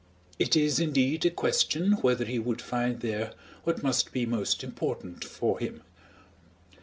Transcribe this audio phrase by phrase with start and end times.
[0.39, 3.33] It is, indeed, a question whether he would find there
[3.65, 5.83] what must be most important for him.